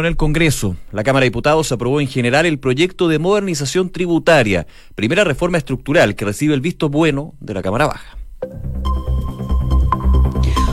[0.00, 4.66] En el Congreso, la Cámara de Diputados aprobó en general el proyecto de modernización tributaria,
[4.96, 8.16] primera reforma estructural que recibe el visto bueno de la Cámara Baja.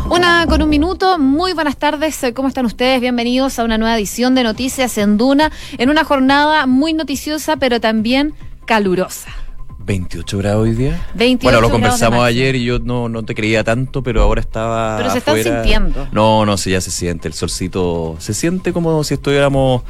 [0.10, 2.99] Una con un minuto, muy buenas tardes, ¿cómo están ustedes?
[2.99, 7.79] Bienvenidos a una nueva edición de Noticias en Duna, en una jornada muy noticiosa, pero
[7.79, 8.33] también
[8.65, 9.40] calurosa.
[9.86, 11.06] 28 grados hoy día.
[11.16, 14.98] 28 bueno, lo conversamos ayer y yo no, no te creía tanto, pero ahora estaba.
[14.98, 15.62] Pero se están afuera.
[15.62, 16.08] sintiendo.
[16.12, 17.27] No, no, sí, ya se siente.
[17.27, 19.84] El solcito se siente como si estuviéramos.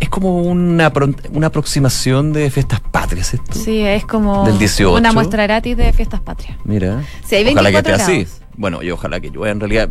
[0.00, 0.92] Es como una,
[1.32, 3.58] una aproximación de fiestas patrias, esto.
[3.58, 4.94] Sí, es como Del 18.
[4.94, 6.58] una muestra gratis de fiestas patrias.
[6.64, 7.02] Mira.
[7.24, 8.12] Sí, hay ojalá que 24 esté así.
[8.22, 8.40] grados.
[8.58, 9.50] Bueno, y ojalá que llueva.
[9.50, 9.88] En realidad,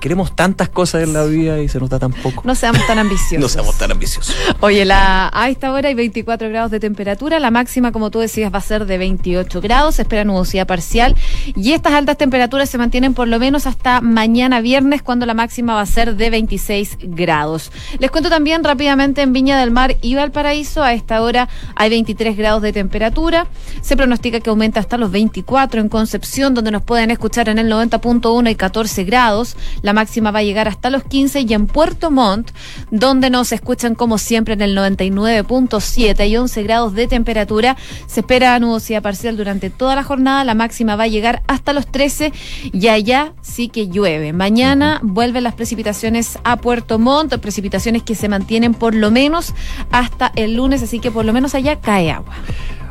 [0.00, 2.42] queremos tantas cosas en la vida y se nos da tan poco.
[2.44, 3.38] No seamos tan ambiciosos.
[3.48, 4.34] No seamos tan ambiciosos.
[4.60, 8.52] Oye, la, a esta hora hay 24 grados de temperatura, la máxima, como tú decías,
[8.52, 11.14] va a ser de 28 grados, se espera nubosidad parcial
[11.56, 15.74] y estas altas temperaturas se mantienen por lo menos hasta mañana viernes, cuando la máxima
[15.74, 17.72] va a ser de 26 grados.
[17.98, 22.36] Les cuento también rápidamente en Viña del Mar y Valparaíso, a esta hora hay 23
[22.36, 23.46] grados de temperatura,
[23.80, 27.70] se pronostica que aumenta hasta los 24 en Concepción, donde nos pueden escuchar en el
[27.70, 32.10] 90.1 y 14 grados, la máxima va a llegar hasta los 15 y en Puerto
[32.10, 32.50] Montt,
[32.90, 37.76] donde nos escuchan como siempre en el 99.7 y 11 grados de temperatura.
[38.06, 40.44] Se espera nubosidad parcial durante toda la jornada.
[40.44, 42.32] La máxima va a llegar hasta los 13
[42.72, 44.32] y allá sí que llueve.
[44.32, 49.54] Mañana vuelven las precipitaciones a Puerto Montt, precipitaciones que se mantienen por lo menos
[49.90, 52.34] hasta el lunes, así que por lo menos allá cae agua.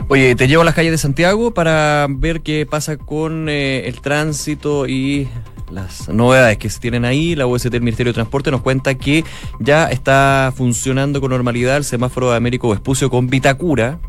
[0.10, 4.00] Oye, te llevo a las calles de Santiago para ver qué pasa con eh, el
[4.00, 5.28] tránsito y
[5.72, 7.36] las novedades que se tienen ahí.
[7.36, 9.24] La UST del Ministerio de Transporte nos cuenta que
[9.60, 14.00] ya está funcionando con normalidad el semáforo de Américo Vespucio con Vitacura,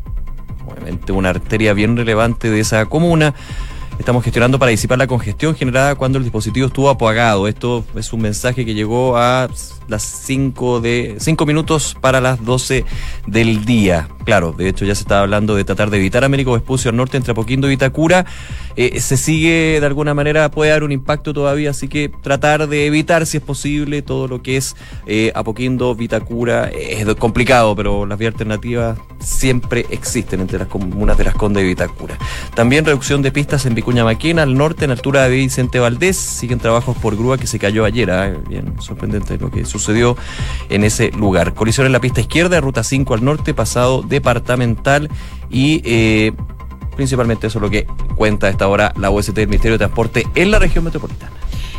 [0.67, 3.33] obviamente una arteria bien relevante de esa comuna.
[3.99, 7.49] Estamos gestionando para disipar la congestión generada cuando el dispositivo estuvo apagado.
[7.49, 9.49] Esto es un mensaje que llegó a
[9.89, 12.85] las 5 de 5 minutos para las 12
[13.27, 14.07] del día.
[14.23, 17.17] Claro, de hecho ya se estaba hablando de tratar de evitar Américo Vespucio al norte
[17.17, 18.25] entre Apoquindo y Vitacura.
[18.75, 22.85] Eh, se sigue de alguna manera, puede dar un impacto todavía, así que tratar de
[22.85, 24.75] evitar si es posible todo lo que es
[25.07, 26.69] eh, Apoquindo, Vitacura.
[26.69, 31.67] Es complicado, pero las vías alternativas siempre existen entre las comunas de Las Condes y
[31.67, 32.17] Vitacura.
[32.55, 36.17] También reducción de pistas en Vicuña Maquena, al norte, en altura de Vicente Valdés.
[36.17, 38.11] Siguen trabajos por grúa que se cayó ayer.
[38.11, 38.33] ¿ah?
[38.47, 40.15] Bien sorprendente lo que sucedió
[40.69, 41.53] en ese lugar.
[41.53, 45.09] Colisión en la pista izquierda, ruta 5 al norte, pasado departamental
[45.49, 46.31] y eh,
[46.95, 50.27] principalmente eso es lo que cuenta a esta hora la UST del Ministerio de Transporte
[50.35, 51.31] en la región metropolitana.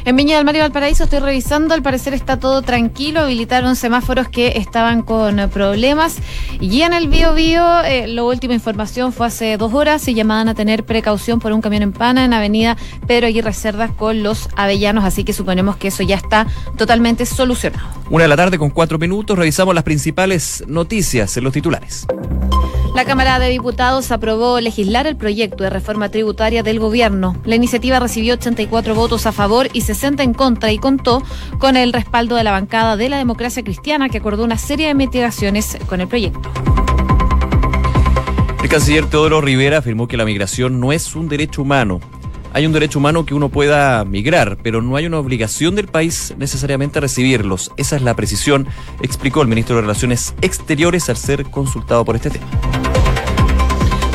[0.05, 4.29] En Viña del Mar y Valparaíso estoy revisando, al parecer está todo tranquilo, habilitaron semáforos
[4.29, 6.17] que estaban con problemas
[6.59, 10.49] y en el Bío Bío, eh, la última información fue hace dos horas y llamaban
[10.49, 14.49] a tener precaución por un camión en pana en avenida Pedro Aguirre Cerdas con los
[14.57, 16.47] avellanos, así que suponemos que eso ya está
[16.79, 17.87] totalmente solucionado.
[18.09, 22.07] Una de la tarde con cuatro minutos, revisamos las principales noticias en los titulares.
[23.01, 27.35] La Cámara de Diputados aprobó legislar el proyecto de reforma tributaria del gobierno.
[27.47, 31.23] La iniciativa recibió 84 votos a favor y 60 en contra y contó
[31.59, 34.95] con el respaldo de la bancada de la democracia cristiana que acordó una serie de
[34.95, 36.43] mitigaciones con el proyecto.
[38.63, 42.01] El canciller Teodoro Rivera afirmó que la migración no es un derecho humano.
[42.53, 46.35] Hay un derecho humano que uno pueda migrar, pero no hay una obligación del país
[46.37, 47.71] necesariamente a recibirlos.
[47.79, 48.67] Esa es la precisión,
[49.01, 52.80] explicó el ministro de Relaciones Exteriores al ser consultado por este tema.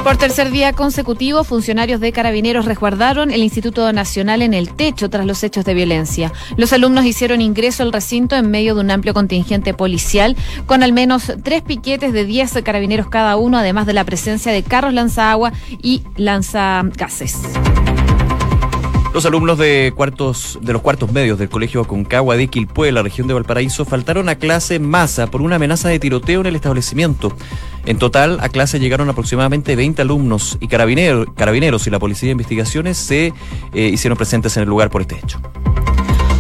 [0.06, 5.26] Por tercer día consecutivo, funcionarios de carabineros resguardaron el Instituto Nacional en el techo tras
[5.26, 6.32] los hechos de violencia.
[6.58, 10.94] Los alumnos hicieron ingreso al recinto en medio de un amplio contingente policial, con al
[10.94, 15.54] menos tres piquetes de 10 carabineros cada uno, además de la presencia de carros lanzaagua
[15.82, 17.40] y lanzagases.
[19.16, 23.28] Los alumnos de cuartos de los cuartos medios del Colegio Aconcagua de Quilpué, la región
[23.28, 27.34] de Valparaíso, faltaron a clase en masa por una amenaza de tiroteo en el establecimiento.
[27.86, 32.98] En total, a clase llegaron aproximadamente 20 alumnos y carabineros, y la Policía de Investigaciones
[32.98, 33.34] se
[33.74, 35.40] eh, hicieron presentes en el lugar por este hecho.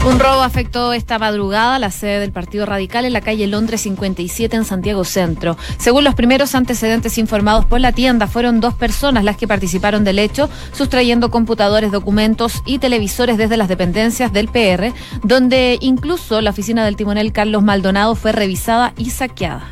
[0.06, 4.56] Un robo afectó esta madrugada la sede del Partido Radical en la calle Londres 57
[4.56, 5.58] en Santiago Centro.
[5.80, 10.20] Según los primeros antecedentes informados por la tienda, fueron dos personas las que participaron del
[10.20, 14.94] hecho, sustrayendo computadores, documentos y televisores desde las dependencias del PR,
[15.24, 19.72] donde incluso la oficina del timonel Carlos Maldonado fue revisada y saqueada.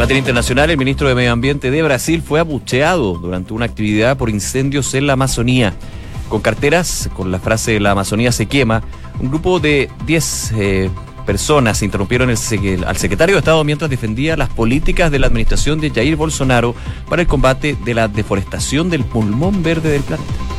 [0.00, 4.30] Materia internacional, el ministro de Medio Ambiente de Brasil fue abucheado durante una actividad por
[4.30, 5.74] incendios en la Amazonía.
[6.30, 8.82] Con carteras, con la frase La Amazonía se quema,
[9.20, 10.90] un grupo de 10 eh,
[11.26, 12.38] personas interrumpieron al
[12.96, 16.74] secretario de Estado mientras defendía las políticas de la administración de Jair Bolsonaro
[17.10, 20.49] para el combate de la deforestación del pulmón verde del planeta.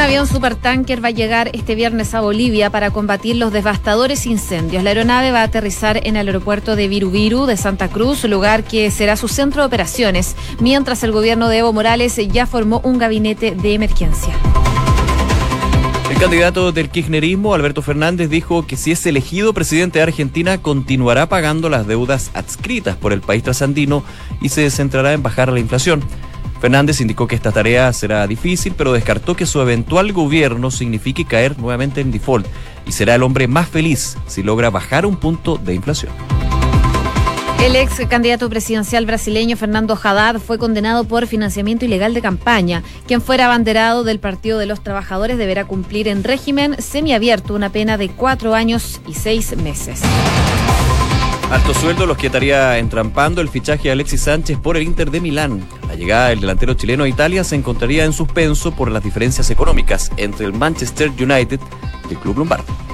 [0.00, 4.82] Avión supertanker va a llegar este viernes a Bolivia para combatir los devastadores incendios.
[4.82, 8.90] La aeronave va a aterrizar en el aeropuerto de Virubiru de Santa Cruz, lugar que
[8.90, 13.54] será su centro de operaciones, mientras el gobierno de Evo Morales ya formó un gabinete
[13.54, 14.32] de emergencia.
[16.10, 21.28] El candidato del kirchnerismo, Alberto Fernández, dijo que si es elegido presidente de Argentina, continuará
[21.28, 24.02] pagando las deudas adscritas por el país trasandino
[24.40, 26.02] y se centrará en bajar la inflación.
[26.60, 31.58] Fernández indicó que esta tarea será difícil, pero descartó que su eventual gobierno signifique caer
[31.58, 32.46] nuevamente en default
[32.86, 36.12] y será el hombre más feliz si logra bajar un punto de inflación.
[37.62, 42.82] El ex candidato presidencial brasileño Fernando Haddad fue condenado por financiamiento ilegal de campaña.
[43.06, 47.98] Quien fuera abanderado del Partido de los Trabajadores deberá cumplir en régimen semiabierto una pena
[47.98, 50.00] de cuatro años y seis meses.
[51.50, 55.20] Alto sueldo los que estaría entrampando el fichaje de Alexis Sánchez por el Inter de
[55.20, 55.62] Milán.
[55.90, 60.12] La llegada del delantero chileno a Italia se encontraría en suspenso por las diferencias económicas
[60.18, 61.58] entre el Manchester United
[62.08, 62.89] y el Club Lombardo.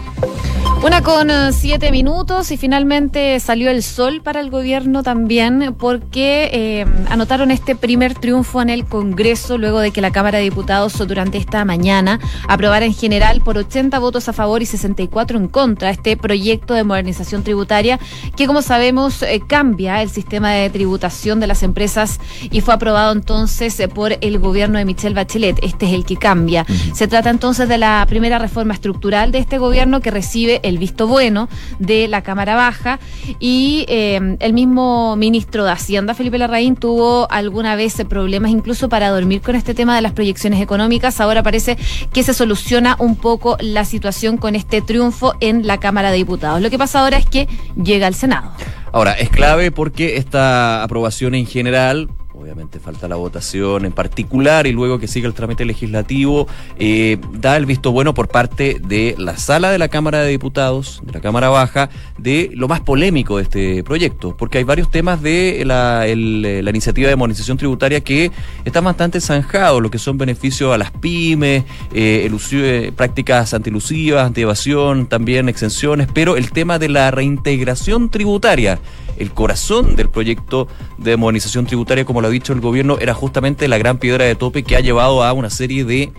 [0.82, 6.50] Una con eh, siete minutos y finalmente salió el sol para el gobierno también porque
[6.52, 10.96] eh, anotaron este primer triunfo en el Congreso luego de que la Cámara de Diputados
[11.08, 15.90] durante esta mañana aprobara en general por 80 votos a favor y 64 en contra
[15.90, 17.99] este proyecto de modernización tributaria
[18.37, 22.20] que como sabemos eh, cambia el sistema de tributación de las empresas
[22.50, 25.58] y fue aprobado entonces por el gobierno de Michelle Bachelet.
[25.62, 26.67] Este es el que cambia.
[26.94, 31.06] Se trata entonces de la primera reforma estructural de este gobierno que recibe el visto
[31.06, 31.48] bueno
[31.78, 32.98] de la Cámara Baja
[33.38, 39.08] y eh, el mismo ministro de Hacienda, Felipe Larraín, tuvo alguna vez problemas incluso para
[39.08, 41.20] dormir con este tema de las proyecciones económicas.
[41.20, 41.76] Ahora parece
[42.12, 46.60] que se soluciona un poco la situación con este triunfo en la Cámara de Diputados.
[46.60, 47.48] Lo que pasa ahora es que
[47.82, 48.50] llega al Senado.
[48.92, 54.72] Ahora, es clave porque esta aprobación en general obviamente falta la votación en particular y
[54.72, 56.46] luego que siga el trámite legislativo,
[56.78, 61.00] eh, da el visto bueno por parte de la sala de la Cámara de Diputados,
[61.04, 61.88] de la Cámara Baja,
[62.18, 67.16] de lo más polémico de este proyecto, porque hay varios temas de la, iniciativa de
[67.16, 68.30] modernización tributaria que
[68.64, 75.06] están bastante zanjados, lo que son beneficios a las pymes, eh, eh prácticas antilusivas, antievasión,
[75.06, 78.78] también exenciones, pero el tema de la reintegración tributaria,
[79.18, 80.68] el corazón del proyecto
[80.98, 84.34] de modernización tributaria, como lo ha dicho el gobierno, era justamente la gran piedra de
[84.34, 86.12] tope que ha llevado a una serie de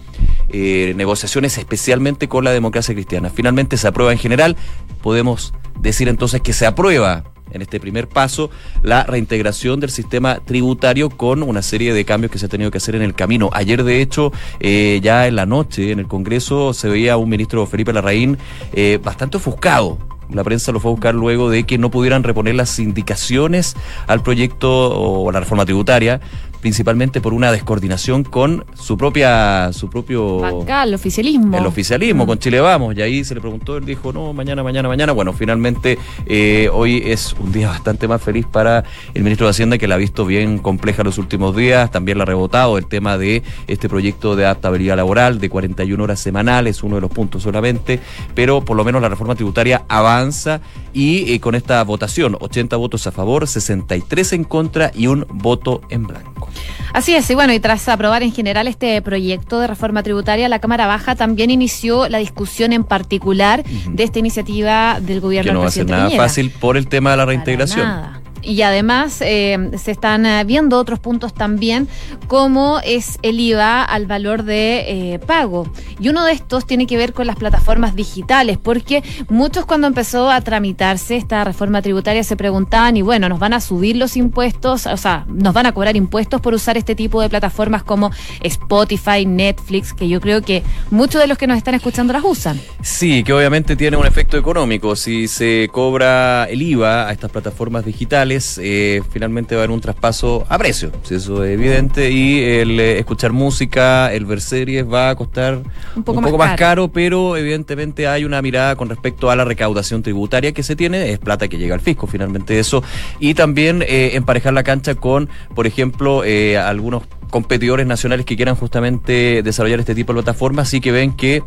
[0.49, 3.29] eh, negociaciones, especialmente con la democracia cristiana.
[3.29, 4.55] Finalmente se aprueba en general.
[5.01, 8.49] Podemos decir entonces que se aprueba en este primer paso
[8.83, 12.77] la reintegración del sistema tributario con una serie de cambios que se ha tenido que
[12.77, 13.49] hacer en el camino.
[13.53, 17.65] Ayer, de hecho, eh, ya en la noche en el Congreso se veía un ministro
[17.65, 18.37] Felipe Larraín
[18.73, 19.97] eh, bastante ofuscado
[20.31, 23.75] la prensa lo fue a buscar luego de que no pudieran reponer las indicaciones
[24.07, 26.19] al proyecto o a la reforma tributaria
[26.61, 31.57] principalmente por una descoordinación con su propia su propio el oficialismo.
[31.57, 32.27] el oficialismo mm.
[32.27, 32.95] con Chile vamos.
[32.95, 37.03] Y ahí se le preguntó él dijo no mañana mañana mañana bueno finalmente eh, hoy
[37.05, 38.83] es un día bastante más feliz para
[39.13, 41.91] el ministro de Hacienda que la ha visto bien compleja los últimos días.
[41.91, 46.19] También la ha rebotado el tema de este proyecto de adaptabilidad laboral de 41 horas
[46.19, 47.99] semanales uno de los puntos solamente.
[48.35, 50.61] Pero por lo menos la reforma tributaria avanza
[50.93, 55.81] y eh, con esta votación 80 votos a favor 63 en contra y un voto
[55.89, 56.49] en blanco
[56.93, 60.59] Así es, y bueno, y tras aprobar en general este proyecto de reforma tributaria, la
[60.59, 65.51] Cámara Baja también inició la discusión en particular de esta iniciativa del gobierno.
[65.51, 69.21] Que no va a ser nada fácil por el tema de la reintegración y además
[69.21, 71.87] eh, se están eh, viendo otros puntos también,
[72.27, 75.69] como es el IVA al valor de eh, pago.
[75.99, 80.31] Y uno de estos tiene que ver con las plataformas digitales, porque muchos cuando empezó
[80.31, 84.85] a tramitarse esta reforma tributaria se preguntaban, y bueno, nos van a subir los impuestos,
[84.85, 88.11] o sea, nos van a cobrar impuestos por usar este tipo de plataformas como
[88.41, 92.61] Spotify, Netflix, que yo creo que muchos de los que nos están escuchando las usan.
[92.81, 94.95] Sí, que obviamente tiene un efecto económico.
[94.95, 99.81] Si se cobra el IVA a estas plataformas digitales, eh, finalmente va a haber un
[99.81, 104.85] traspaso a precio, si eso es evidente, y el eh, escuchar música, el ver series
[104.85, 105.61] va a costar
[105.95, 106.87] un poco, más, caro.
[106.89, 111.19] pero evidentemente hay una mirada con respecto a la recaudación tributaria que se tiene, es
[111.19, 112.83] plata que llega al fisco finalmente eso,
[113.19, 116.23] y también eh, emparejar la cancha con, por ejemplo,
[116.63, 121.43] algunos competidores nacionales que quieran justamente desarrollar este tipo de plataformas y que ven que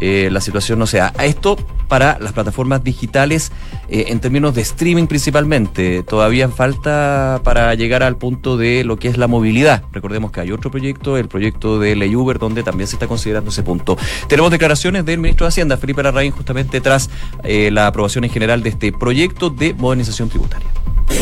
[0.00, 1.12] eh, la situación no sea.
[1.22, 1.56] Esto
[1.88, 3.50] para las plataformas digitales
[3.88, 6.02] eh, en términos de streaming principalmente.
[6.04, 9.82] Todavía falta para llegar al punto de lo que es la movilidad.
[9.92, 13.50] Recordemos que hay otro proyecto, el proyecto de Ley Uber, donde también se está considerando
[13.50, 13.98] ese punto.
[14.28, 17.10] Tenemos declaraciones del ministro de Hacienda, Felipe Larraín, justamente tras
[17.42, 20.68] eh, la aprobación en general de este proyecto de modernización tributaria.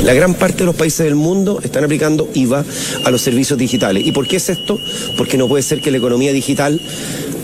[0.05, 2.65] La gran parte de los países del mundo están aplicando IVA
[3.05, 4.07] a los servicios digitales.
[4.07, 4.79] ¿Y por qué es esto?
[5.17, 6.81] Porque no puede ser que la economía digital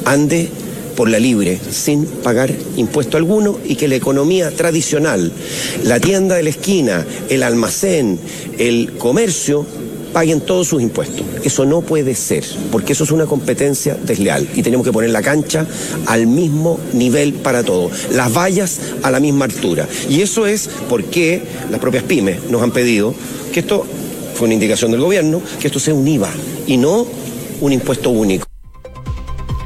[0.05, 0.49] ande
[0.97, 5.33] por la libre, sin pagar impuesto alguno y que la economía tradicional,
[5.83, 8.19] la tienda de la esquina, el almacén,
[8.59, 9.67] el comercio,
[10.15, 11.27] paguen todos sus impuestos.
[11.43, 15.21] Eso no puede ser, porque eso es una competencia desleal y tenemos que poner la
[15.21, 15.67] cancha
[16.07, 19.87] al mismo nivel para todos, las vallas a la misma altura.
[20.09, 23.15] Y eso es porque las propias pymes nos han pedido
[23.53, 23.85] que esto,
[24.35, 26.31] fue una indicación del gobierno, que esto sea un IVA
[26.67, 27.07] y no
[27.61, 28.44] un impuesto único.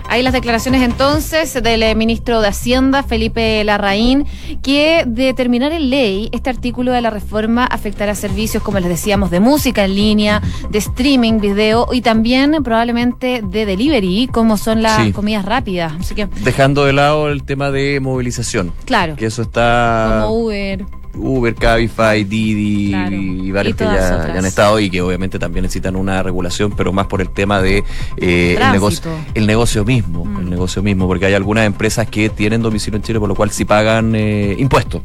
[0.08, 4.24] Ahí las declaraciones entonces del eh, ministro de Hacienda, Felipe Larraín,
[4.62, 9.40] que determinar en ley este artículo de la reforma afectará servicios, como les decíamos, de
[9.40, 15.44] música en línea, de streaming, video y también probablemente de delivery, como son las comidas
[15.44, 15.92] rápidas.
[16.00, 18.72] Así que, Dejando de lado el tema de movilización.
[18.86, 19.14] Claro.
[19.16, 20.22] Que eso está...
[20.22, 20.97] Como Uber.
[21.14, 26.22] Uber, Cabify, Didi y varios que ya, han estado y que obviamente también necesitan una
[26.22, 27.84] regulación, pero más por el tema de
[28.16, 30.50] eh, el, negocio, el negocio mismo, el mm.
[30.50, 33.64] negocio mismo, porque hay algunas empresas que tienen domicilio en Chile, por lo cual sí
[33.64, 35.02] pagan eh, impuestos.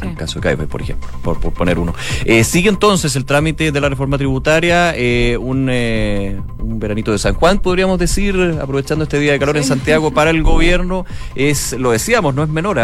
[0.00, 1.94] En el caso de Cabify, por ejemplo, por, poner uno.
[2.24, 4.96] Eh, sigue entonces el trámite de la reforma tributaria,
[5.38, 10.10] un, un veranito de San Juan, podríamos decir, aprovechando este día de calor en Santiago
[10.10, 11.04] para el gobierno,
[11.36, 12.80] es, lo decíamos, no es menor,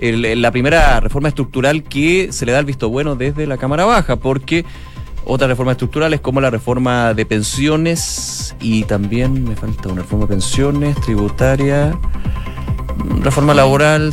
[0.00, 0.36] ¿eh?
[0.36, 4.16] la primera reforma estructural que se le da el visto bueno desde la Cámara Baja,
[4.16, 4.64] porque
[5.24, 10.30] otras reformas estructurales como la reforma de pensiones y también me falta una reforma de
[10.30, 11.96] pensiones, tributaria,
[13.20, 14.12] reforma laboral,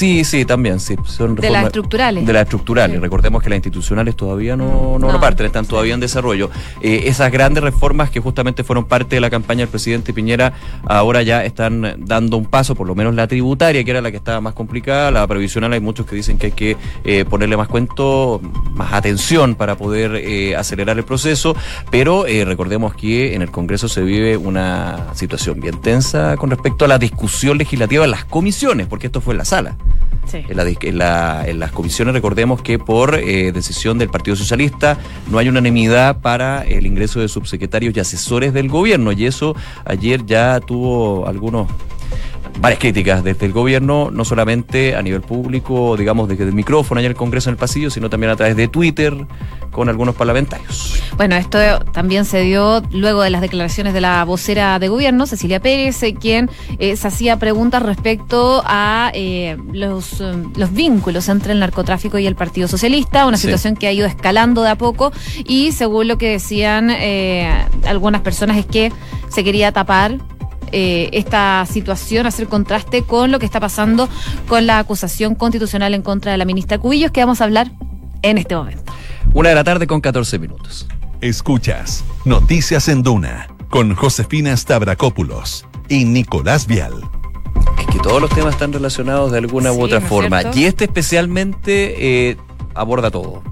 [0.00, 0.96] Sí, sí, también, sí.
[1.04, 2.24] Son de las estructurales.
[2.24, 2.98] De las estructurales.
[3.02, 6.48] Recordemos que las institucionales todavía no, no, lo parten, están todavía en desarrollo.
[6.80, 10.54] Eh, esas grandes reformas que justamente fueron parte de la campaña del presidente Piñera,
[10.86, 14.16] ahora ya están dando un paso, por lo menos la tributaria, que era la que
[14.16, 17.68] estaba más complicada, la previsional, hay muchos que dicen que hay que eh, ponerle más
[17.68, 18.40] cuento,
[18.72, 21.54] más atención para poder eh, acelerar el proceso,
[21.90, 26.88] pero recordemos que en el Congreso se vive una situación bien tensa con respecto a
[26.88, 29.76] la discusión legislativa en las comisiones, porque esto fue en la sala.
[30.32, 34.96] En, las comisiones recordemos que por eh, decisión del Partido Socialista
[35.28, 40.24] no hay unanimidad para el ingreso de subsecretarios y asesores del gobierno y eso ayer
[40.24, 41.68] ya tuvo algunos
[42.60, 47.06] varias críticas desde el gobierno, no solamente a nivel público, digamos, desde el micrófono allá
[47.06, 49.14] en el Congreso en el pasillo, sino también a través de Twitter
[49.70, 51.02] con algunos parlamentarios.
[51.16, 51.58] Bueno, esto
[51.92, 56.14] también se dio luego de las declaraciones de la vocera de gobierno, Cecilia Pérez, eh,
[56.14, 62.26] quien eh, se hacía preguntas respecto a eh, los, los vínculos entre el narcotráfico y
[62.26, 65.12] el Partido Socialista, una situación que ha ido escalando de a poco
[65.44, 66.90] y según lo que decían
[67.86, 68.92] algunas personas es que
[69.28, 70.18] se quería tapar
[70.72, 74.08] eh, esta situación, hacer contraste con lo que está pasando
[74.48, 77.72] con la acusación constitucional en contra de la ministra Cubillos, que vamos a hablar
[78.22, 78.92] en este momento.
[79.34, 80.86] Una de la tarde con 14 minutos.
[81.20, 86.94] Escuchas Noticias en Duna con Josefina Stavrakopoulos y Nicolás Vial.
[87.78, 90.42] Es que todos los temas están relacionados de alguna u otra forma.
[90.54, 92.36] Y este especialmente eh,
[92.74, 93.42] aborda todo.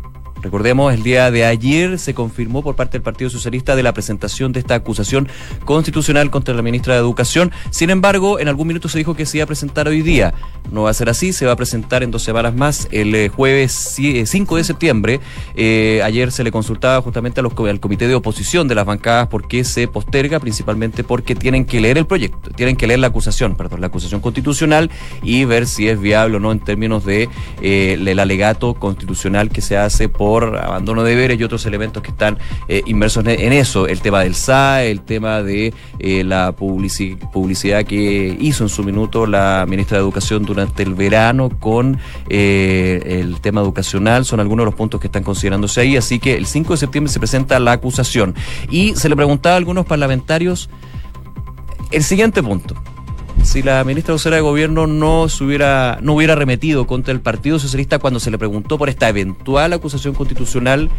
[0.43, 4.53] Recordemos, el día de ayer se confirmó por parte del Partido Socialista de la presentación
[4.53, 5.29] de esta acusación
[5.65, 7.53] constitucional contra la ministra de Educación.
[7.71, 10.35] Sin embargo, en algún minuto se dijo que se iba a presentar hoy día.
[10.71, 13.29] No va a ser así, se va a presentar en dos semanas más, el eh,
[13.29, 15.21] jueves 5 de septiembre.
[15.57, 19.65] Eh, ayer se le consultaba justamente al comité de oposición de las bancadas por qué
[19.65, 23.81] se posterga, principalmente porque tienen que leer el proyecto, tienen que leer la acusación, perdón,
[23.81, 24.91] la acusación constitucional
[25.23, 27.29] y ver si es viable o no en términos de
[27.63, 32.11] eh, el alegato constitucional que se hace por abandono de deberes y otros elementos que
[32.11, 37.85] están eh, inmersos en eso, el tema del SAE, el tema de eh, la publicidad
[37.85, 43.41] que hizo en su minuto la ministra de Educación durante el verano con eh, el
[43.41, 46.75] tema educacional, son algunos de los puntos que están considerándose ahí, así que el 5
[46.75, 48.35] de septiembre se presenta la acusación.
[48.71, 50.69] Y se le preguntaba a algunos parlamentarios
[51.91, 52.75] el siguiente punto
[53.49, 57.59] si la ministra vocera de gobierno no se hubiera, no hubiera remetido contra el Partido
[57.59, 60.91] Socialista cuando se le preguntó por esta eventual acusación constitucional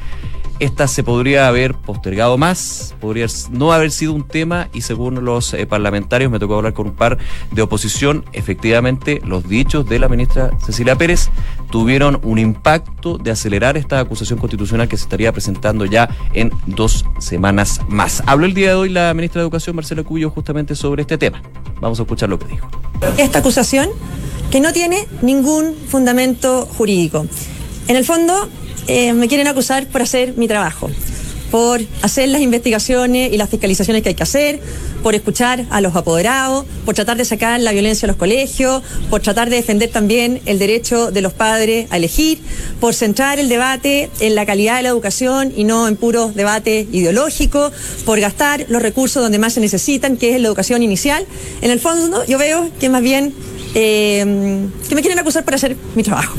[0.59, 5.53] esta se podría haber postergado más, podría no haber sido un tema y según los
[5.53, 7.17] eh, parlamentarios, me tocó hablar con un par
[7.51, 11.29] de oposición, efectivamente los dichos de la ministra Cecilia Pérez
[11.71, 17.05] tuvieron un impacto de acelerar esta acusación constitucional que se estaría presentando ya en dos
[17.19, 18.23] semanas más.
[18.25, 21.41] Habló el día de hoy la ministra de Educación, Marcela Cuyo, justamente sobre este tema.
[21.79, 22.69] Vamos a escuchar lo que dijo.
[23.17, 23.89] Esta acusación
[24.51, 27.25] que no tiene ningún fundamento jurídico.
[27.87, 28.49] En el fondo,
[28.87, 30.89] eh, me quieren acusar por hacer mi trabajo.
[31.51, 34.59] por hacer las investigaciones y las fiscalizaciones que hay que hacer,
[35.01, 39.21] por escuchar a los apoderados, por tratar de sacar la violencia a los colegios, por
[39.21, 42.39] tratar de defender también el derecho de los padres a elegir,
[42.79, 46.87] por centrar el debate en la calidad de la educación y no en puros debates
[46.91, 47.73] ideológicos,
[48.05, 51.25] por gastar los recursos donde más se necesitan, que es la educación inicial.
[51.61, 53.33] En el fondo, yo veo que más bien
[53.73, 56.35] eh, que me quieren acusar por hacer mi trabajo.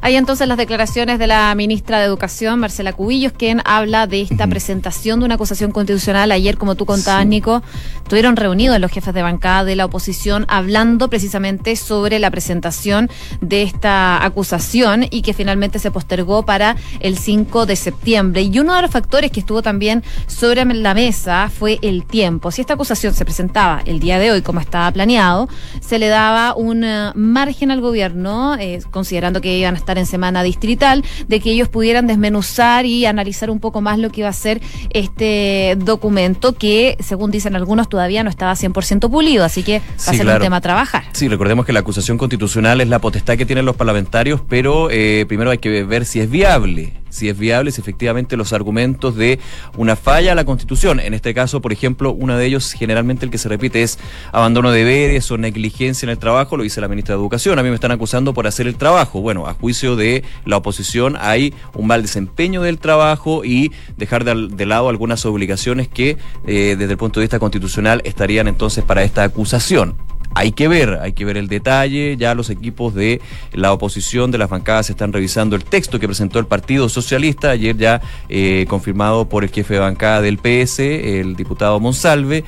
[0.00, 4.46] Hay entonces las declaraciones de la ministra de Educación, Marcela Cubillos, quien habla de esta
[4.46, 6.30] presentación de una acusación constitucional.
[6.30, 7.62] Ayer, como tú contabas, Nico,
[7.96, 13.62] estuvieron reunidos los jefes de bancada de la oposición hablando precisamente sobre la presentación de
[13.62, 18.42] esta acusación y que finalmente se postergó para el 5 de septiembre.
[18.42, 22.50] Y uno de los factores que estuvo también sobre la mesa fue el tiempo.
[22.50, 25.48] Si esta acusación se presentaba el día de hoy como estaba planeado,
[25.80, 30.06] se le daba un eh, margen al gobierno, eh, considerando que iban a estar en
[30.06, 34.28] semana distrital, de que ellos pudieran desmenuzar y analizar un poco más lo que iba
[34.28, 39.78] a ser este documento que, según dicen algunos, todavía no estaba 100% pulido, así que
[39.78, 41.04] va a ser un tema a trabajar.
[41.12, 45.24] Sí, recordemos que la acusación constitucional es la potestad que tienen los parlamentarios, pero eh,
[45.28, 49.38] primero hay que ver si es viable si es viable, si efectivamente los argumentos de
[49.76, 53.30] una falla a la Constitución, en este caso, por ejemplo, uno de ellos, generalmente el
[53.30, 53.98] que se repite es
[54.32, 57.62] abandono de deberes o negligencia en el trabajo, lo dice la ministra de Educación, a
[57.62, 59.20] mí me están acusando por hacer el trabajo.
[59.20, 64.66] Bueno, a juicio de la oposición hay un mal desempeño del trabajo y dejar de,
[64.66, 69.24] lado algunas obligaciones que eh, desde el punto de vista constitucional estarían entonces para esta
[69.24, 69.96] acusación
[70.34, 72.16] hay que ver, hay que ver el detalle.
[72.16, 73.20] Ya los equipos de
[73.52, 77.76] la oposición de las bancadas están revisando el texto que presentó el Partido Socialista, ayer
[77.76, 82.44] ya eh, confirmado por el jefe de bancada del PS, el diputado Monsalve,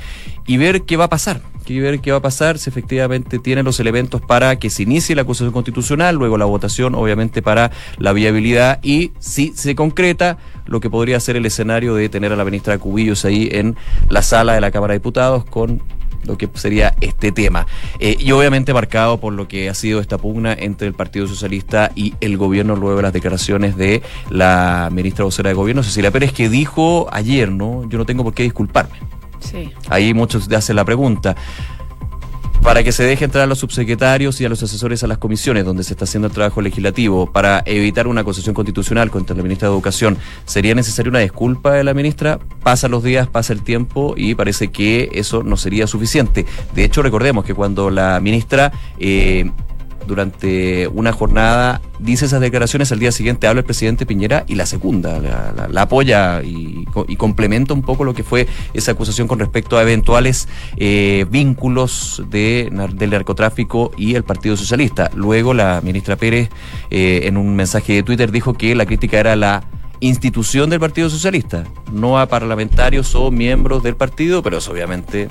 [0.46, 1.40] y ver qué va a pasar.
[1.70, 5.14] Y ver qué va a pasar si efectivamente tiene los elementos para que se inicie
[5.14, 10.80] la acusación constitucional, luego la votación, obviamente, para la viabilidad y si se concreta lo
[10.80, 13.76] que podría ser el escenario de tener a la ministra Cubillos ahí en
[14.08, 15.80] la sala de la Cámara de Diputados con
[16.24, 17.66] lo que sería este tema.
[17.98, 21.90] Eh, y obviamente marcado por lo que ha sido esta pugna entre el Partido Socialista
[21.94, 26.32] y el gobierno luego de las declaraciones de la ministra vocera de gobierno, Cecilia Pérez,
[26.32, 27.88] que dijo ayer, ¿no?
[27.88, 28.98] Yo no tengo por qué disculparme.
[29.40, 29.70] Sí.
[29.88, 31.34] Ahí muchos te hacen la pregunta
[32.62, 35.64] para que se deje entrar a los subsecretarios y a los asesores a las comisiones
[35.64, 39.68] donde se está haciendo el trabajo legislativo para evitar una acusación constitucional contra la ministra
[39.68, 42.38] de Educación, ¿sería necesaria una disculpa de la ministra?
[42.62, 46.46] Pasan los días, pasa el tiempo y parece que eso no sería suficiente.
[46.74, 49.50] De hecho, recordemos que cuando la ministra eh,
[50.06, 54.66] durante una jornada dice esas declaraciones, al día siguiente habla el presidente Piñera y la
[54.66, 56.86] segunda, la, apoya y,
[57.16, 62.70] complementa un poco lo que fue esa acusación con respecto a eventuales eh, vínculos de,
[62.94, 65.10] del narcotráfico y el Partido Socialista.
[65.14, 66.48] Luego la ministra Pérez
[66.90, 69.64] eh, en un mensaje de Twitter dijo que la crítica era la
[70.00, 75.28] institución del Partido Socialista, no a parlamentarios o miembros del partido, pero eso obviamente...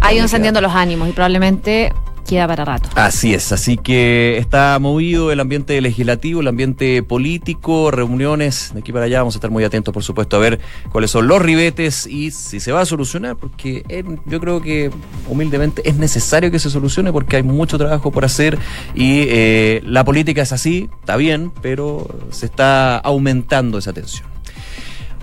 [0.00, 1.92] Ha ido encendiendo los ánimos y probablemente
[2.28, 2.90] queda para rato.
[2.94, 8.92] Así es, así que está movido el ambiente legislativo, el ambiente político, reuniones de aquí
[8.92, 9.20] para allá.
[9.20, 10.60] Vamos a estar muy atentos, por supuesto, a ver
[10.90, 13.82] cuáles son los ribetes y si se va a solucionar, porque
[14.26, 14.90] yo creo que
[15.28, 18.58] humildemente es necesario que se solucione porque hay mucho trabajo por hacer
[18.94, 24.28] y eh, la política es así, está bien, pero se está aumentando esa tensión.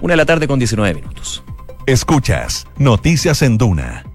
[0.02, 1.44] Una de la tarde con 19 minutos.
[1.86, 4.15] Escuchas Noticias en Duna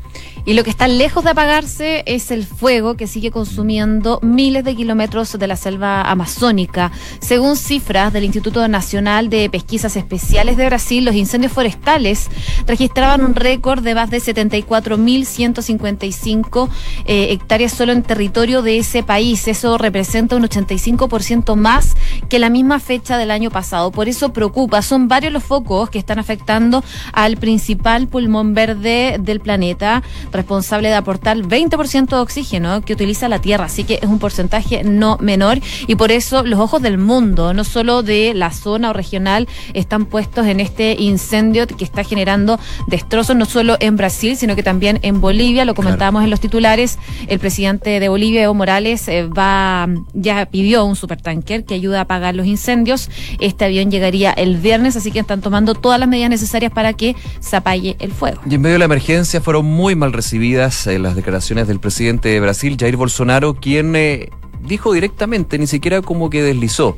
[0.45, 4.75] Y lo que está lejos de apagarse es el fuego que sigue consumiendo miles de
[4.75, 6.91] kilómetros de la selva amazónica.
[7.19, 12.29] Según cifras del Instituto Nacional de Pesquisas Especiales de Brasil, los incendios forestales
[12.65, 16.69] registraban un récord de más de 74.155
[17.05, 19.47] eh, hectáreas solo en territorio de ese país.
[19.47, 21.95] Eso representa un 85% más
[22.29, 23.91] que la misma fecha del año pasado.
[23.91, 24.81] Por eso preocupa.
[24.81, 30.95] Son varios los focos que están afectando al principal pulmón verde del planeta responsable de
[30.95, 35.59] aportar 20% de oxígeno que utiliza la Tierra, así que es un porcentaje no menor
[35.87, 40.05] y por eso los ojos del mundo, no solo de la zona o regional, están
[40.05, 44.99] puestos en este incendio que está generando destrozos no solo en Brasil, sino que también
[45.01, 49.87] en Bolivia, lo comentábamos en los titulares, el presidente de Bolivia, Evo Morales, eh, va
[50.13, 53.09] ya pidió un supertanker que ayude a apagar los incendios.
[53.39, 57.15] Este avión llegaría el viernes, así que están tomando todas las medidas necesarias para que
[57.39, 58.41] se apague el fuego.
[58.49, 62.29] Y en medio de la emergencia fueron muy mal recibidas eh, las declaraciones del presidente
[62.29, 64.29] de Brasil, Jair Bolsonaro, quien eh,
[64.61, 66.95] dijo directamente, ni siquiera como que deslizó,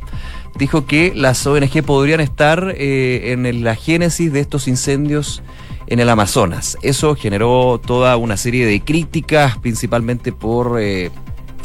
[0.57, 5.41] dijo que las ONG podrían estar eh, en la génesis de estos incendios
[5.87, 6.77] en el Amazonas.
[6.81, 10.81] Eso generó toda una serie de críticas, principalmente por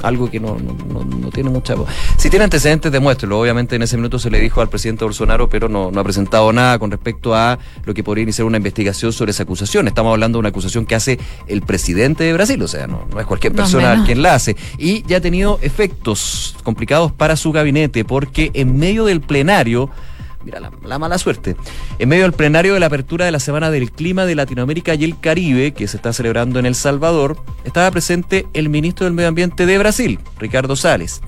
[0.03, 1.75] algo que no, no, no, tiene mucha...
[2.17, 3.41] Si tiene antecedentes, demuéstrelo.
[3.41, 6.53] Obviamente en ese minuto se le dijo al presidente Bolsonaro, pero no, no ha presentado
[6.53, 9.89] nada con respecto a lo que podría iniciar una investigación sobre esa acusación.
[9.89, 13.21] Estamos hablando de una acusación que hace el presidente de Brasil, o sea, no, no
[13.21, 14.57] es cualquier persona quien la hace.
[14.79, 19.91] Y ya ha tenido efectos complicados para su gabinete, porque en medio del plenario
[20.45, 21.57] mira la, mala suerte.
[21.99, 25.05] En medio del plenario de la apertura de la Semana del Clima de Latinoamérica y
[25.05, 29.29] el Caribe, que se está celebrando en El Salvador, estaba presente el ministro del Medio
[29.29, 31.21] Ambiente de Brasil, Ricardo Sales.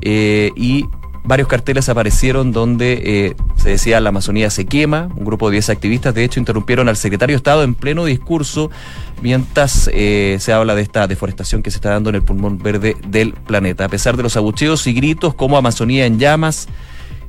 [0.00, 0.86] Eh, y
[1.24, 5.08] varios carteles aparecieron donde eh, se decía la Amazonía se quema.
[5.14, 8.70] Un grupo de 10 activistas, de hecho, interrumpieron al secretario de Estado en pleno discurso
[9.20, 12.96] mientras eh, se habla de esta deforestación que se está dando en el pulmón verde
[13.06, 13.84] del planeta.
[13.84, 16.68] A pesar de los abucheos y gritos como Amazonía en llamas,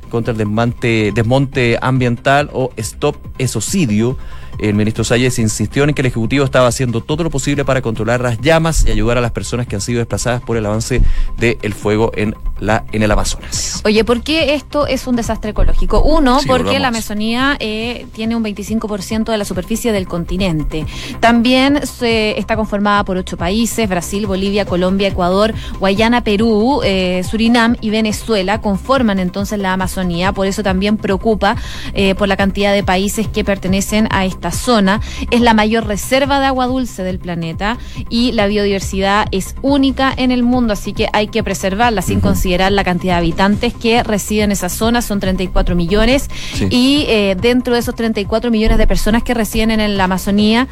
[0.09, 4.17] contra el desmonte, desmonte ambiental o Stop Esocidio.
[4.59, 8.21] El ministro Salles insistió en que el Ejecutivo estaba haciendo todo lo posible para controlar
[8.21, 11.01] las llamas y ayudar a las personas que han sido desplazadas por el avance
[11.37, 13.81] del fuego en, la, en el Amazonas.
[13.85, 16.01] Oye, ¿por qué esto es un desastre ecológico?
[16.01, 20.85] Uno, porque la Amazonía eh, tiene un 25% de la superficie del continente.
[21.19, 27.77] También se, está conformada por ocho países, Brasil, Bolivia, Colombia, Ecuador, Guayana, Perú, eh, Surinam
[27.81, 30.33] y Venezuela conforman entonces la Amazonía.
[30.33, 31.55] Por eso también preocupa
[31.93, 35.01] eh, por la cantidad de países que pertenecen a esta zona.
[35.31, 37.77] Es la mayor reserva de agua dulce del planeta
[38.09, 42.71] y la biodiversidad es única en el mundo, así que hay que preservarla sin considerar
[42.71, 46.29] la cantidad de habitantes que residen en esa zona, son 34 millones,
[46.69, 50.67] y eh, dentro de esos 34 millones de personas que residen en la Amazonía,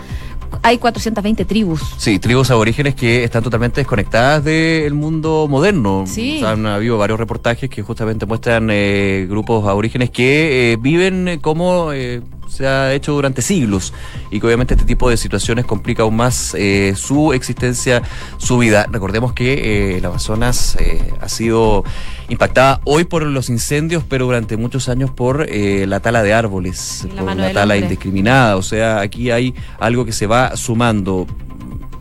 [0.63, 1.81] hay 420 tribus.
[1.97, 6.05] Sí, tribus aborígenes que están totalmente desconectadas del mundo moderno.
[6.07, 6.41] Sí.
[6.43, 11.91] han habido varios reportajes que justamente muestran eh, grupos aborígenes que eh, viven como
[12.47, 13.93] se ha hecho durante siglos
[14.31, 18.01] y que obviamente este tipo de situaciones complica aún más eh, su existencia,
[18.37, 18.87] su vida.
[18.89, 21.83] Recordemos que eh, el Amazonas eh, ha sido
[22.29, 27.21] impactada hoy por los incendios, pero durante muchos años por la tala de árboles, la
[27.21, 28.57] por la tala indiscriminada.
[28.57, 31.27] O sea, aquí hay algo que se va sumando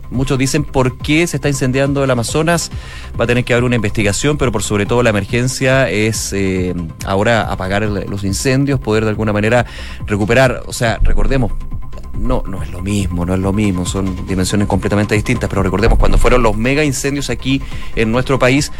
[0.09, 2.71] muchos dicen por qué se está incendiando el Amazonas.
[3.19, 6.73] Va a tener que haber una investigación, pero por sobre todo la emergencia es eh,
[7.05, 9.65] ahora apagar los incendios, poder de alguna manera
[10.05, 10.63] recuperar.
[10.65, 11.51] O sea, recordemos,
[12.19, 15.99] no, no es lo mismo, no es lo mismo, son dimensiones completamente distintas, pero recordemos
[15.99, 17.61] cuando fueron los mega incendios aquí
[17.95, 18.71] en nuestro país,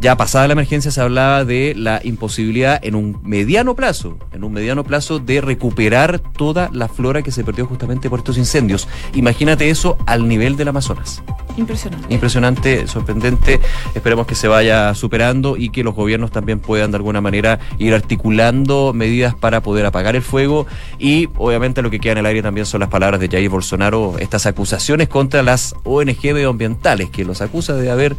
[0.00, 4.52] ya pasada la emergencia se hablaba de la imposibilidad en un mediano plazo, en un
[4.52, 8.88] mediano plazo de recuperar toda la flora que se perdió justamente por estos incendios.
[9.14, 11.22] Imagínate eso al nivel del Amazonas.
[11.56, 12.14] Impresionante.
[12.14, 13.60] Impresionante, sorprendente.
[13.94, 17.94] Esperemos que se vaya superando y que los gobiernos también puedan de alguna manera ir
[17.94, 20.66] articulando medidas para poder apagar el fuego.
[21.00, 24.18] Y obviamente lo que queda en el aire también son las palabras de Jair Bolsonaro,
[24.20, 28.16] estas acusaciones contra las ONG medioambientales que los acusa de haber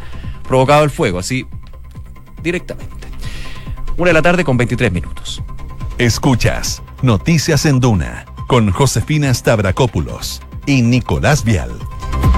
[0.50, 1.20] provocado el fuego.
[1.20, 1.46] Así
[2.42, 3.08] directamente.
[3.98, 5.44] Una de la tarde con 23 minutos.
[5.98, 11.72] Escuchas Noticias en Duna con Josefina Stavrakopoulos y Nicolás Vial.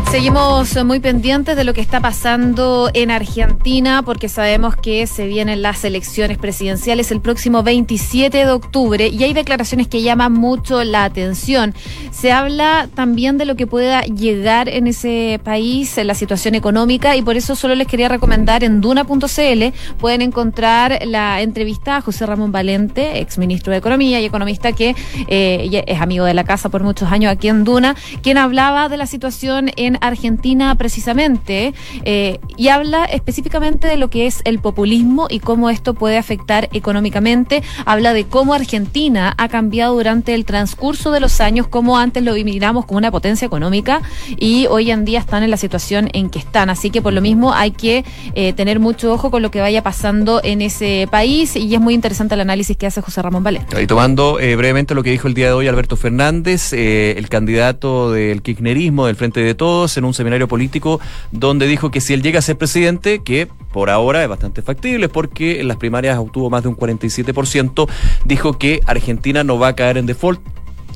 [0.10, 5.62] Seguimos muy pendientes de lo que está pasando en Argentina porque sabemos que se vienen
[5.62, 11.06] las elecciones presidenciales el próximo 27 de octubre y hay declaraciones que llaman mucho la
[11.06, 11.74] atención.
[12.12, 17.16] Se habla también de lo que pueda llegar en ese país, en la situación económica
[17.16, 19.64] y por eso solo les quería recomendar en duna.cl
[19.98, 24.96] pueden encontrar la entrevista a José Ramón Valente, ex ministro de Economía y economista que
[25.28, 28.98] eh, es amigo de la casa por muchos años aquí en Duna, quien hablaba de
[28.98, 31.74] la situación en Argentina precisamente
[32.04, 36.70] eh, y habla específicamente de lo que es el populismo y cómo esto puede afectar
[36.74, 37.64] económicamente.
[37.86, 42.34] Habla de cómo Argentina ha cambiado durante el transcurso de los años, cómo antes lo
[42.34, 44.02] miramos como una potencia económica
[44.38, 46.70] y hoy en día están en la situación en que están.
[46.70, 48.04] Así que por lo mismo hay que
[48.36, 51.94] eh, tener mucho ojo con lo que vaya pasando en ese país y es muy
[51.94, 53.82] interesante el análisis que hace José Ramón Valente.
[53.82, 58.12] Y tomando eh, brevemente lo que dijo el día de hoy Alberto Fernández, el candidato
[58.12, 61.00] del kirchnerismo, del Frente de Todos, en un seminario político
[61.32, 65.10] donde dijo que si él llega a ser presidente, que por ahora es bastante factible
[65.10, 67.90] porque en las primarias obtuvo más de un 47%,
[68.26, 70.40] dijo que Argentina no va a caer en default.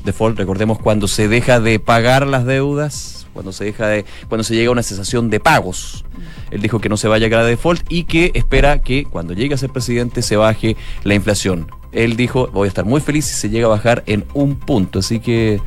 [0.04, 4.54] Default, recordemos cuando se deja de pagar las deudas, cuando se deja de, cuando se
[4.54, 6.04] llega a una cesación de pagos.
[6.50, 9.34] Él dijo que no se va a llegar a default y que espera que cuando
[9.34, 11.70] llegue a ser presidente se baje la inflación.
[11.92, 14.98] Él dijo, voy a estar muy feliz si se llega a bajar en un punto.
[14.98, 15.60] Así que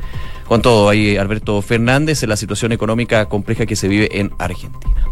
[0.46, 5.06] con todo, ahí Alberto Fernández en la situación económica compleja que se vive en Argentina.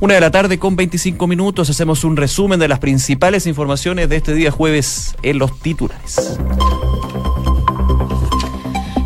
[0.00, 4.16] Una de la tarde con 25 minutos hacemos un resumen de las principales informaciones de
[4.16, 6.38] este día jueves en los titulares.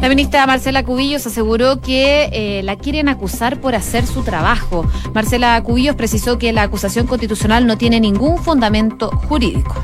[0.07, 4.87] La ministra Marcela Cubillos aseguró que eh, la quieren acusar por hacer su trabajo.
[5.13, 9.75] Marcela Cubillos precisó que la acusación constitucional no tiene ningún fundamento jurídico.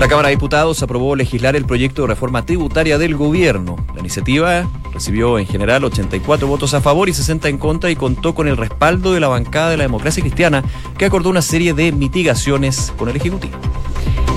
[0.00, 3.76] La Cámara de Diputados aprobó legislar el proyecto de reforma tributaria del gobierno.
[3.92, 8.34] La iniciativa recibió en general 84 votos a favor y 60 en contra y contó
[8.34, 10.64] con el respaldo de la bancada de la democracia cristiana
[10.96, 13.58] que acordó una serie de mitigaciones con el Ejecutivo.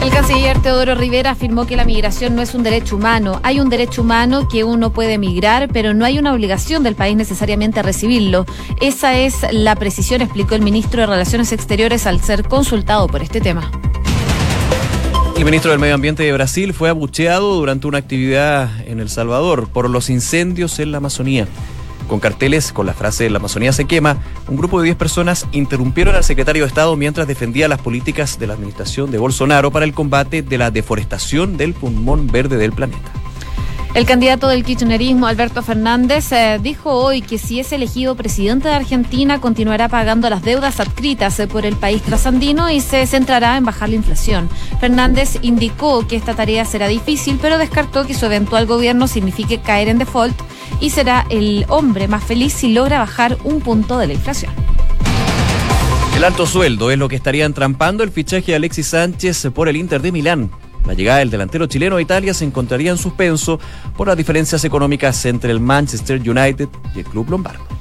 [0.05, 3.39] El canciller Teodoro Rivera afirmó que la migración no es un derecho humano.
[3.41, 7.17] Hay un derecho humano que uno puede migrar, pero no hay una obligación del país
[7.17, 8.45] necesariamente a recibirlo.
[8.79, 13.41] Esa es la precisión, explicó el ministro de Relaciones Exteriores al ser consultado por este
[13.41, 13.71] tema.
[15.35, 19.69] El ministro del Medio Ambiente de Brasil fue abucheado durante una actividad en El Salvador
[19.69, 21.47] por los incendios en la Amazonía.
[22.07, 26.15] Con carteles con la frase La Amazonía se quema, un grupo de 10 personas interrumpieron
[26.15, 29.93] al secretario de Estado mientras defendía las políticas de la administración de Bolsonaro para el
[29.93, 33.11] combate de la deforestación del pulmón verde del planeta.
[33.95, 38.73] El candidato del kirchnerismo, Alberto Fernández, eh, dijo hoy que si es elegido presidente de
[38.73, 43.63] Argentina, continuará pagando las deudas adscritas eh, por el país trasandino y se centrará en
[43.63, 44.49] bajar la inflación.
[44.81, 49.87] Fernández indicó que esta tarea será difícil, pero descartó que su eventual gobierno signifique caer
[49.87, 50.35] en default
[50.81, 54.51] y será el hombre más feliz si logra bajar un punto de la inflación.
[56.17, 59.77] El alto sueldo es lo que estaría entrampando el fichaje de Alexis Sánchez por el
[59.77, 60.51] Inter de Milán.
[60.85, 63.59] La llegada del delantero chileno a Italia se encontraría en suspenso
[63.97, 67.74] por las diferencias económicas entre el Manchester United y el club lombardo.